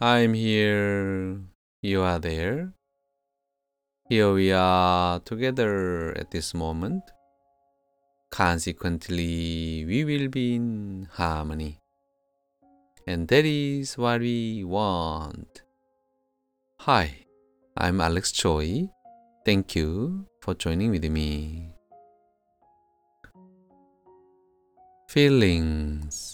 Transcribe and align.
I'm 0.00 0.34
here. 0.34 1.38
You 1.80 2.02
are 2.02 2.18
there. 2.18 2.72
Here 4.08 4.32
we 4.32 4.50
are 4.50 5.20
together 5.20 6.12
at 6.18 6.32
this 6.32 6.52
moment. 6.52 7.04
Consequently, 8.28 9.84
we 9.86 10.04
will 10.04 10.26
be 10.26 10.56
in 10.56 11.08
harmony. 11.12 11.78
And 13.06 13.28
that 13.28 13.44
is 13.44 13.96
what 13.96 14.20
we 14.20 14.64
want. 14.64 15.62
Hi, 16.80 17.26
I'm 17.76 18.00
Alex 18.00 18.32
Choi. 18.32 18.88
Thank 19.44 19.76
you 19.76 20.26
for 20.40 20.54
joining 20.54 20.90
with 20.90 21.04
me. 21.04 21.68
Feelings. 25.08 26.33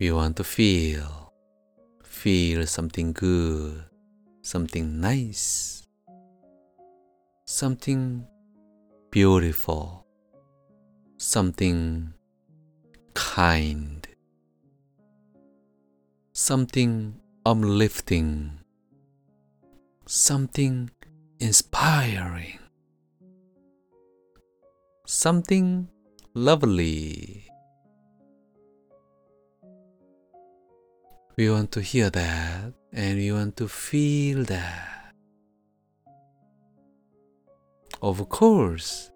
We 0.00 0.10
want 0.12 0.38
to 0.38 0.44
feel. 0.44 1.30
Feel 2.02 2.66
something 2.66 3.12
good, 3.12 3.84
something 4.40 4.98
nice, 4.98 5.86
something 7.44 8.26
beautiful, 9.10 10.06
something 11.18 12.14
kind, 13.12 14.08
something 16.32 17.20
uplifting, 17.44 18.52
something 20.06 20.90
inspiring, 21.40 22.58
something 25.04 25.88
lovely. 26.32 27.49
We 31.40 31.48
want 31.48 31.72
to 31.72 31.80
hear 31.80 32.10
that 32.10 32.74
and 32.92 33.16
we 33.16 33.32
want 33.32 33.56
to 33.56 33.66
feel 33.66 34.44
that. 34.44 35.14
Of 38.02 38.28
course, 38.28 39.10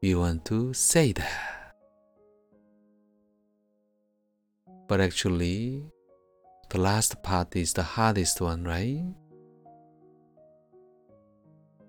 we 0.00 0.14
want 0.14 0.46
to 0.46 0.72
say 0.72 1.12
that. 1.12 1.74
But 4.88 5.02
actually, 5.02 5.84
the 6.70 6.80
last 6.80 7.22
part 7.22 7.54
is 7.56 7.74
the 7.74 7.82
hardest 7.82 8.40
one, 8.40 8.64
right? 8.64 9.04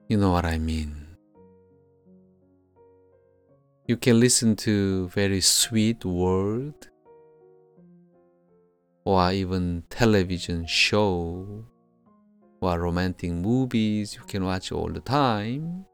You 0.09 0.17
know 0.17 0.31
what 0.31 0.43
I 0.43 0.57
mean. 0.57 1.15
You 3.87 3.95
can 3.95 4.19
listen 4.19 4.57
to 4.67 5.07
very 5.07 5.39
sweet 5.39 6.03
word 6.03 6.89
or 9.05 9.31
even 9.31 9.83
television 9.89 10.65
show 10.65 11.63
or 12.59 12.79
romantic 12.79 13.31
movies 13.31 14.15
you 14.15 14.21
can 14.27 14.43
watch 14.43 14.71
all 14.71 14.89
the 14.89 14.99
time. 14.99 15.85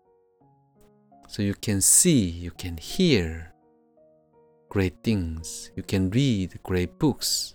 So 1.27 1.41
you 1.41 1.53
can 1.53 1.81
see, 1.81 2.25
you 2.25 2.51
can 2.51 2.77
hear 2.77 3.53
great 4.69 5.03
things, 5.03 5.71
you 5.75 5.83
can 5.83 6.09
read 6.09 6.57
great 6.63 6.97
books 6.97 7.53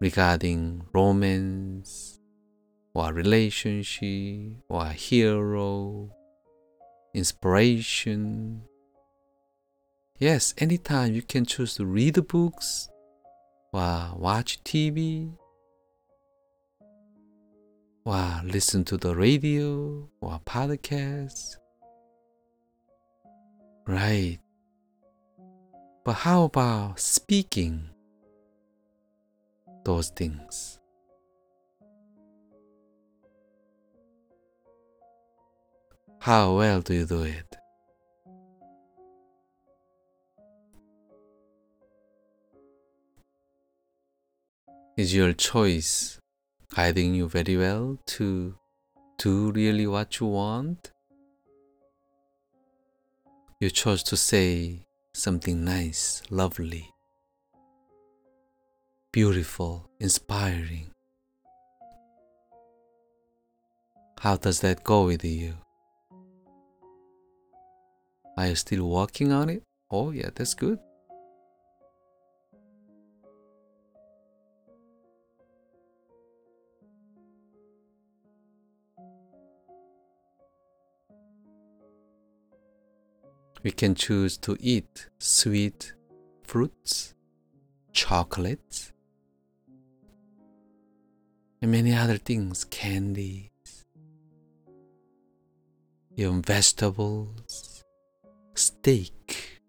regarding 0.00 0.82
romance 0.92 2.18
or 2.94 3.12
relationship 3.12 4.52
or 4.68 4.86
hero, 4.88 6.10
inspiration. 7.14 8.62
Yes, 10.18 10.52
anytime 10.58 11.14
you 11.14 11.22
can 11.22 11.46
choose 11.46 11.76
to 11.76 11.86
read 11.86 12.26
books 12.28 12.89
or 13.72 14.14
watch 14.16 14.62
TV 14.64 15.32
or 18.04 18.40
listen 18.44 18.84
to 18.84 18.96
the 18.96 19.14
radio 19.14 20.08
or 20.20 20.40
podcast. 20.44 21.56
Right. 23.86 24.38
But 26.04 26.12
how 26.14 26.44
about 26.44 26.98
speaking 26.98 27.90
those 29.84 30.10
things? 30.10 30.80
How 36.20 36.56
well 36.56 36.80
do 36.80 36.94
you 36.94 37.06
do 37.06 37.22
it? 37.22 37.59
Is 44.96 45.14
your 45.14 45.32
choice 45.32 46.18
guiding 46.74 47.14
you 47.14 47.28
very 47.28 47.56
well 47.56 47.96
to 48.06 48.54
do 49.18 49.52
really 49.52 49.86
what 49.86 50.18
you 50.18 50.26
want? 50.26 50.90
You 53.60 53.70
chose 53.70 54.02
to 54.04 54.16
say 54.16 54.80
something 55.14 55.64
nice, 55.64 56.22
lovely, 56.28 56.90
beautiful, 59.12 59.88
inspiring. 60.00 60.90
How 64.20 64.36
does 64.36 64.60
that 64.60 64.82
go 64.82 65.06
with 65.06 65.24
you? 65.24 65.54
Are 68.36 68.48
you 68.48 68.54
still 68.56 68.88
working 68.88 69.32
on 69.32 69.50
it? 69.50 69.62
Oh, 69.90 70.10
yeah, 70.10 70.30
that's 70.34 70.54
good. 70.54 70.78
We 83.62 83.70
can 83.72 83.94
choose 83.94 84.38
to 84.38 84.56
eat 84.58 85.10
sweet 85.18 85.92
fruits, 86.44 87.14
chocolates, 87.92 88.90
and 91.60 91.70
many 91.70 91.92
other 91.94 92.16
things, 92.16 92.64
candies, 92.64 93.84
even 96.16 96.40
vegetables, 96.40 97.84
steak. 98.54 99.60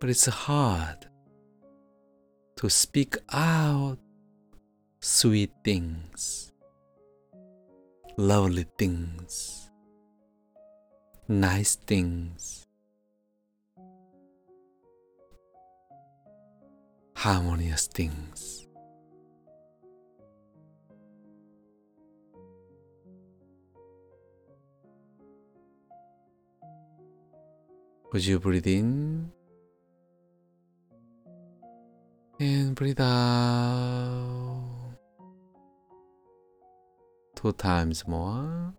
But 0.00 0.08
it's 0.08 0.26
hard 0.26 1.08
to 2.56 2.70
speak 2.70 3.16
out 3.30 3.98
sweet 5.00 5.52
things, 5.62 6.52
lovely 8.16 8.64
things 8.78 9.63
nice 11.28 11.76
things, 11.76 12.66
harmonious 17.16 17.86
things. 17.86 18.66
Would 28.12 28.26
you 28.26 28.38
breathe 28.38 28.66
in 28.66 29.32
and 32.38 32.74
breathe 32.76 33.00
out 33.00 34.60
two 37.34 37.52
times 37.52 38.06
more? 38.06 38.74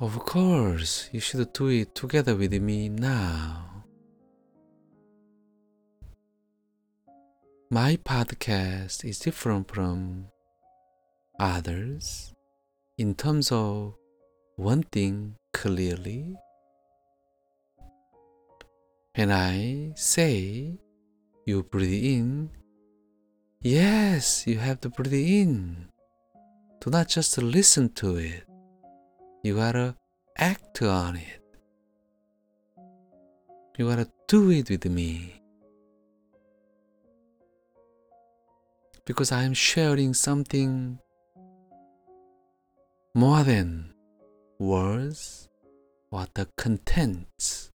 Of 0.00 0.18
course, 0.20 1.10
you 1.12 1.20
should 1.20 1.52
do 1.52 1.68
it 1.68 1.94
together 1.94 2.34
with 2.34 2.54
me 2.54 2.88
now. 2.88 3.84
My 7.68 7.96
podcast 7.96 9.04
is 9.04 9.18
different 9.18 9.70
from 9.70 10.28
others 11.38 12.32
in 12.96 13.14
terms 13.14 13.52
of 13.52 13.92
one 14.56 14.84
thing 14.84 15.36
clearly. 15.52 16.34
When 19.14 19.30
I 19.30 19.92
say 19.96 20.78
you 21.44 21.62
breathe 21.62 22.02
in, 22.02 22.50
yes, 23.60 24.46
you 24.46 24.60
have 24.60 24.80
to 24.80 24.88
breathe 24.88 25.12
in. 25.12 25.90
Do 26.80 26.88
not 26.88 27.08
just 27.08 27.36
listen 27.36 27.90
to 27.96 28.16
it. 28.16 28.49
You 29.42 29.56
gotta 29.56 29.96
act 30.36 30.82
on 30.82 31.16
it. 31.16 31.40
You 33.78 33.88
gotta 33.88 34.06
do 34.28 34.50
it 34.50 34.68
with 34.68 34.84
me. 34.84 35.40
Because 39.06 39.32
I'm 39.32 39.54
sharing 39.54 40.12
something 40.12 40.98
more 43.14 43.42
than 43.42 43.94
words 44.58 45.48
what 46.10 46.34
the 46.34 46.46
content. 46.58 47.70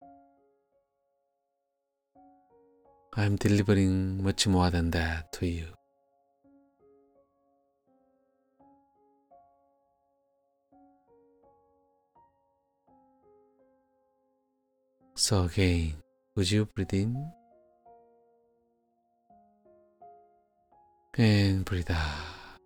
I'm 3.17 3.37
delivering 3.37 4.23
much 4.23 4.47
more 4.47 4.69
than 4.69 4.91
that 4.91 5.33
to 5.35 5.47
you. 5.47 5.69
So 15.17 15.45
again, 15.45 15.95
would 16.35 16.51
you 16.51 16.67
breathe 16.67 16.93
in 16.93 17.33
and 21.17 21.65
breathe 21.65 21.91
out? 21.91 22.59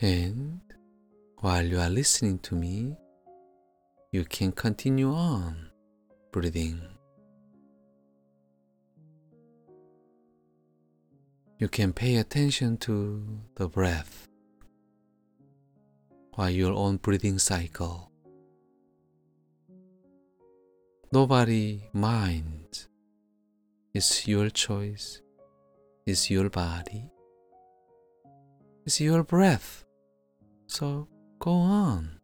And 0.00 0.60
while 1.38 1.64
you 1.64 1.78
are 1.78 1.88
listening 1.88 2.40
to 2.40 2.54
me, 2.56 2.96
you 4.12 4.24
can 4.24 4.52
continue 4.52 5.12
on 5.14 5.70
breathing. 6.32 6.97
You 11.58 11.66
can 11.66 11.92
pay 11.92 12.16
attention 12.16 12.76
to 12.78 13.26
the 13.56 13.68
breath 13.68 14.28
while 16.34 16.50
your 16.50 16.72
own 16.72 16.98
breathing 16.98 17.40
cycle. 17.40 18.12
Nobody 21.10 21.82
minds. 21.92 22.86
It's 23.92 24.28
your 24.28 24.50
choice. 24.50 25.20
It's 26.06 26.30
your 26.30 26.48
body. 26.48 27.10
It's 28.86 29.00
your 29.00 29.24
breath. 29.24 29.84
So 30.68 31.08
go 31.40 31.50
on. 31.50 32.17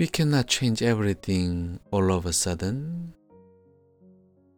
We 0.00 0.06
cannot 0.06 0.46
change 0.46 0.80
everything 0.80 1.78
all 1.90 2.10
of 2.10 2.24
a 2.24 2.32
sudden, 2.32 3.12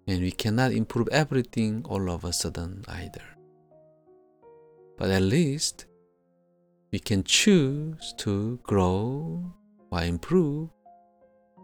and 0.07 0.21
we 0.21 0.31
cannot 0.31 0.71
improve 0.71 1.09
everything 1.11 1.83
all 1.85 2.09
of 2.11 2.23
a 2.23 2.33
sudden 2.33 2.85
either. 2.87 3.25
But 4.97 5.11
at 5.11 5.23
least 5.23 5.87
we 6.93 7.01
can 7.01 7.25
choose 7.25 8.15
to 8.19 8.61
grow 8.63 9.53
or 9.91 10.03
improve 10.05 10.69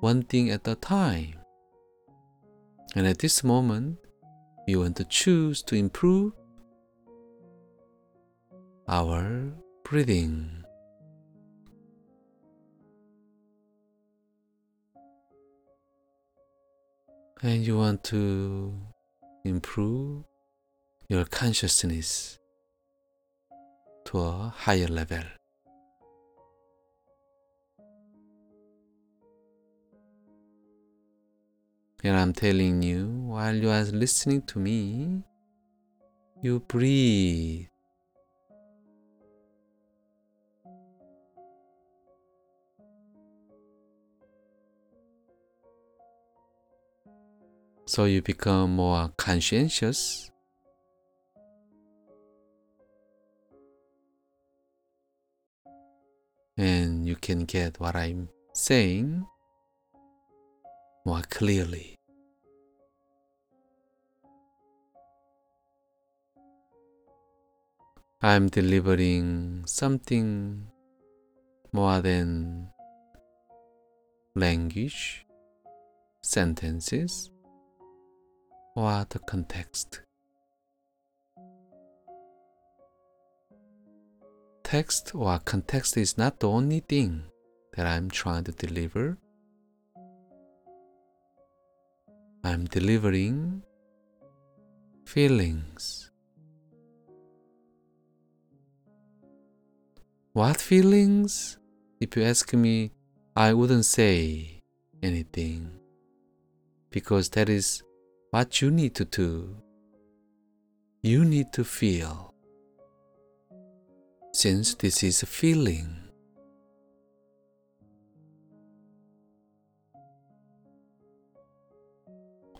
one 0.00 0.24
thing 0.24 0.50
at 0.50 0.66
a 0.66 0.74
time. 0.74 1.34
And 2.96 3.06
at 3.06 3.20
this 3.20 3.44
moment, 3.44 3.98
we 4.66 4.74
want 4.74 4.96
to 4.96 5.04
choose 5.04 5.62
to 5.62 5.76
improve 5.76 6.32
our 8.88 9.52
breathing. 9.84 10.64
And 17.40 17.64
you 17.64 17.79
want 17.79 18.02
to 18.05 18.75
improve 19.44 20.25
your 21.08 21.25
consciousness 21.25 22.37
to 24.06 24.19
a 24.19 24.52
higher 24.56 24.88
level. 24.88 25.23
And 32.02 32.17
I'm 32.17 32.32
telling 32.32 32.82
you, 32.82 33.06
while 33.06 33.55
you 33.55 33.70
are 33.70 33.82
listening 33.84 34.43
to 34.43 34.58
me, 34.58 35.23
you 36.43 36.58
breathe. 36.58 37.67
So 47.88 48.05
you 48.05 48.20
become 48.20 48.76
more 48.76 49.08
conscientious 49.17 50.31
and 56.58 57.06
you 57.06 57.17
can 57.17 57.46
get 57.46 57.81
what 57.81 57.96
I'm 57.96 58.29
saying 58.52 59.26
more 61.06 61.23
clearly. 61.31 61.96
I'm 68.20 68.49
delivering 68.49 69.62
something 69.64 70.67
more 71.73 72.02
than 72.02 72.69
language, 74.34 75.25
sentences, 76.20 77.31
or 78.78 79.04
the 79.10 79.19
context. 79.19 80.02
Text 84.62 85.16
or 85.16 85.40
context 85.40 85.96
is 85.96 86.16
not 86.16 86.38
the 86.38 86.48
only 86.48 86.78
thing 86.78 87.25
that 87.75 87.86
I'm 87.86 88.08
trying 88.08 88.44
to 88.44 88.52
deliver. 88.52 89.19
I'm 92.44 92.66
delivering 92.66 93.62
feelings. 95.04 96.12
What 100.34 100.60
feelings? 100.60 101.58
If 102.00 102.16
you 102.16 102.22
ask 102.22 102.54
me, 102.54 102.92
I 103.34 103.54
wouldn't 103.54 103.86
say 103.86 104.60
anything 105.02 105.81
because 106.90 107.28
that 107.31 107.48
is 107.48 107.82
what 108.30 108.60
you 108.60 108.70
need 108.70 108.94
to 108.94 109.04
do. 109.04 109.56
You 111.02 111.25
need 111.25 111.52
to 111.54 111.64
feel. 111.64 112.34
Since 114.32 114.74
this 114.74 115.03
is 115.03 115.22
a 115.22 115.26
feeling, 115.26 115.96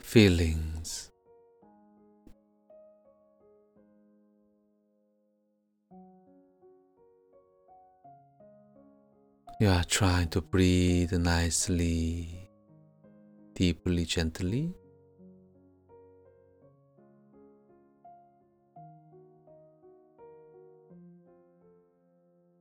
feelings. 0.01 1.11
You 9.61 9.69
are 9.69 9.85
trying 9.85 10.29
to 10.29 10.41
breathe 10.41 11.13
nicely, 11.13 12.49
deeply, 13.55 14.05
gently. 14.05 14.73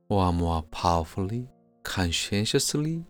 Or 0.08 0.32
more 0.32 0.62
powerfully, 0.62 1.48
conscientiously. 1.82 3.04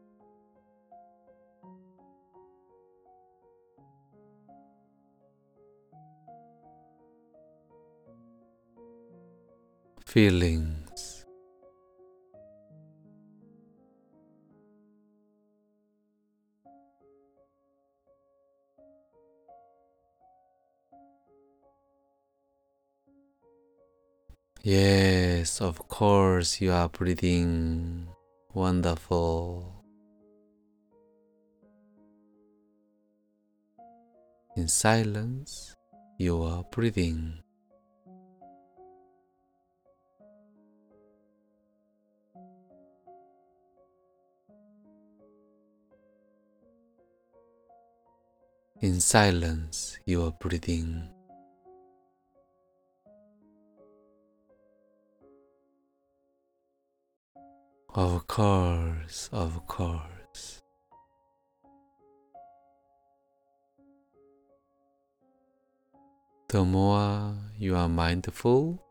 feelings. 10.08 10.77
Yes, 24.68 25.62
of 25.62 25.88
course, 25.88 26.60
you 26.60 26.72
are 26.72 26.90
breathing 26.90 28.06
wonderful. 28.52 29.82
In 34.56 34.68
silence, 34.68 35.74
you 36.18 36.42
are 36.42 36.64
breathing. 36.70 37.40
In 48.82 49.00
silence, 49.00 49.98
you 50.04 50.24
are 50.24 50.32
breathing. 50.38 51.08
Of 57.94 58.26
course, 58.26 59.30
of 59.32 59.66
course. 59.66 60.62
The 66.48 66.64
more 66.64 67.34
you 67.58 67.76
are 67.76 67.88
mindful, 67.88 68.82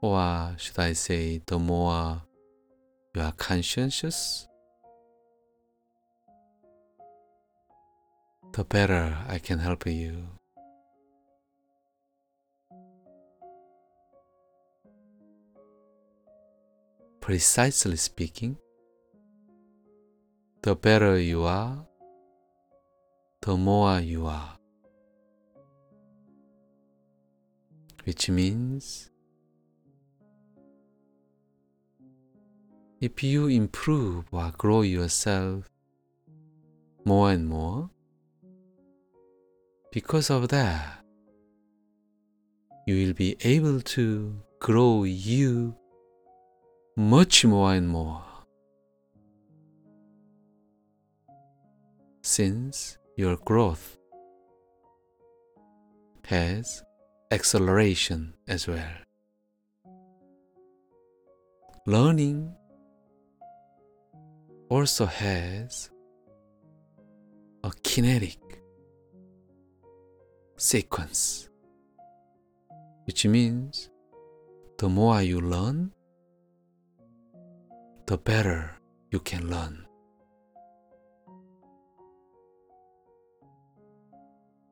or 0.00 0.54
should 0.58 0.78
I 0.78 0.94
say, 0.94 1.42
the 1.46 1.58
more 1.58 2.22
you 3.14 3.20
are 3.20 3.32
conscientious, 3.32 4.48
the 8.52 8.64
better 8.64 9.16
I 9.28 9.38
can 9.38 9.58
help 9.58 9.86
you. 9.86 10.26
Precisely 17.22 17.94
speaking, 17.94 18.58
the 20.62 20.74
better 20.74 21.16
you 21.16 21.44
are, 21.44 21.86
the 23.42 23.56
more 23.56 24.00
you 24.00 24.26
are. 24.26 24.58
Which 28.02 28.28
means 28.28 29.08
if 33.00 33.22
you 33.22 33.46
improve 33.46 34.24
or 34.32 34.50
grow 34.58 34.82
yourself 34.82 35.70
more 37.04 37.30
and 37.30 37.46
more, 37.48 37.88
because 39.92 40.28
of 40.28 40.48
that, 40.48 41.04
you 42.88 43.06
will 43.06 43.14
be 43.14 43.36
able 43.42 43.80
to 43.80 44.42
grow 44.58 45.04
you 45.04 45.76
much 46.96 47.44
more 47.44 47.72
and 47.72 47.88
more. 47.88 48.22
Since 52.22 52.98
your 53.16 53.36
growth 53.36 53.96
has 56.26 56.82
acceleration 57.30 58.34
as 58.46 58.68
well. 58.68 58.92
Learning 61.86 62.54
also 64.68 65.06
has 65.06 65.90
a 67.64 67.72
kinetic 67.82 68.38
sequence, 70.56 71.48
which 73.06 73.26
means 73.26 73.90
the 74.78 74.88
more 74.88 75.22
you 75.22 75.40
learn, 75.40 75.92
the 78.06 78.18
better 78.18 78.70
you 79.10 79.20
can 79.20 79.48
learn. 79.48 79.86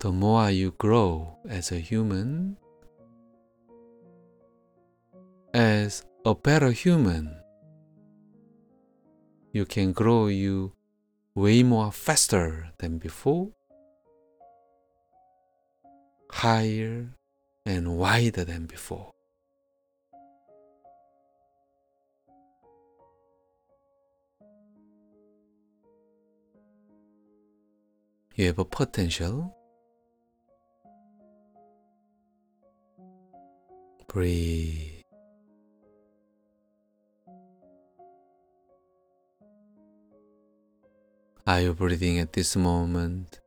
The 0.01 0.11
more 0.11 0.51
you 0.51 0.73
grow 0.79 1.39
as 1.49 1.71
a 1.71 1.79
human, 1.79 2.57
as 5.55 6.05
a 6.25 6.35
better 6.35 6.71
human, 6.73 7.37
you 9.53 9.65
can 9.65 9.93
grow 9.93 10.27
you 10.27 10.73
way 11.35 11.63
more 11.63 11.93
faster 11.93 12.73
than 12.79 12.99
before, 12.99 13.51
higher 16.31 17.15
and 17.67 17.97
wider 17.99 18.45
than 18.45 18.67
before. 18.67 19.13
You 28.41 28.47
have 28.47 28.59
a 28.59 28.65
potential. 28.65 29.55
Breathe. 34.09 35.03
Are 41.47 41.61
you 41.61 41.75
breathing 41.75 42.19
at 42.19 42.33
this 42.33 42.57
moment 42.57 43.41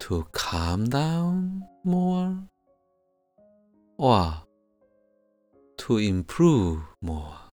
to 0.00 0.28
calm 0.32 0.84
down 0.84 1.64
more 1.82 2.36
or 3.96 4.42
to 5.78 5.96
improve 5.96 6.82
more? 7.00 7.49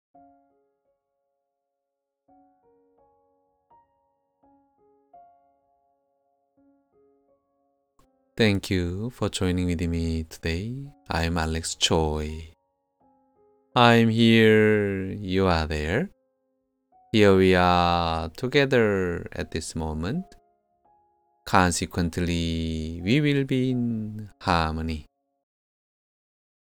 Thank 8.38 8.70
you 8.70 9.10
for 9.10 9.30
joining 9.30 9.66
with 9.66 9.82
me 9.82 10.22
today. 10.30 10.86
I'm 11.10 11.40
Alex 11.40 11.74
Choi. 11.74 12.54
I'm 13.76 14.10
here, 14.10 15.06
you 15.10 15.48
are 15.48 15.66
there. 15.66 16.12
Here 17.12 17.36
we 17.36 17.56
are 17.56 18.30
together 18.30 19.26
at 19.34 19.50
this 19.50 19.76
moment. 19.76 20.24
Consequently, 21.48 23.02
we 23.04 23.22
will 23.22 23.44
be 23.44 23.72
in 23.72 24.30
harmony. 24.40 25.07